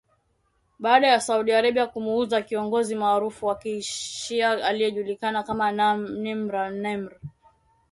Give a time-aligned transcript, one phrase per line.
[0.79, 7.11] baada ya Saudi Arabia kumuua kiongozi maarufu wa kishia aliyejulikana kama Nimr al Nimr